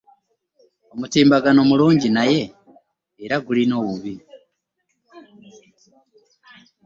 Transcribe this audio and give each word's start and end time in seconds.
Omutimbagano 0.93 1.59
mulungi 1.69 2.07
naye 2.15 2.41
era 3.23 3.35
gulina 3.45 3.75
ebibi. 3.91 4.25